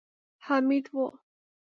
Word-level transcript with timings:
حميد 0.45 0.85
و. 0.95 0.97